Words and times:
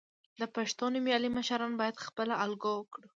د 0.39 0.41
پښتو 0.55 0.85
نومیالي 0.93 1.29
مشران 1.37 1.71
باید 1.81 2.03
خپله 2.05 2.33
الګو 2.43 2.73
کړو. 2.93 3.07